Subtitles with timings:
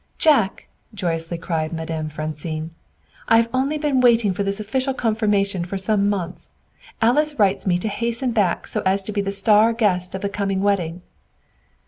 [0.17, 2.71] "Jack!" joyously cried Madame Francine,
[3.27, 6.49] "I have only been waiting for this official confirmation for some months.
[7.03, 10.27] Alice writes me to hasten back so as to be the star guest of the
[10.29, 11.03] coming wedding."